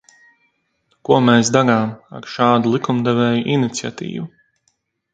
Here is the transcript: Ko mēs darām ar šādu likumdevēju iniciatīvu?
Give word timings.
Ko 1.09 1.19
mēs 1.25 1.51
darām 1.57 1.93
ar 2.21 2.31
šādu 2.39 2.75
likumdevēju 2.79 3.49
iniciatīvu? 3.61 4.31